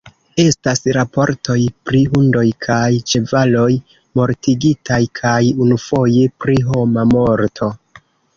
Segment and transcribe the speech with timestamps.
[0.43, 1.57] Estas raportoj
[1.89, 3.67] pri hundoj kaj ĉevaloj
[4.21, 7.71] mortigitaj kaj unufoje pri homa morto.